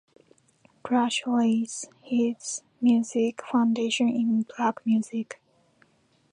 [0.81, 5.39] Crush lays his music foundation in black music.